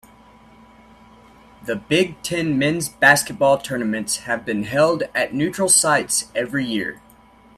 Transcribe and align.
The 1.63 1.75
Big 1.75 2.19
Ten 2.23 2.57
Men's 2.57 2.89
Basketball 2.89 3.59
tournaments 3.59 4.17
have 4.25 4.43
been 4.47 4.63
held 4.63 5.03
at 5.13 5.35
neutral 5.35 5.69
sites 5.69 6.31
every 6.33 6.65
year. 6.65 7.03